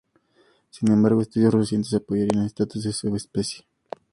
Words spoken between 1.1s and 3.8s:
estudios más recientes apoyarían el estatus de subespecie.